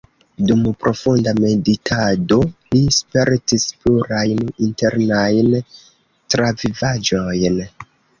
[0.49, 2.37] Dum profunda meditado
[2.75, 5.53] li spertis plurajn internajn
[6.37, 7.61] travivaĵojn.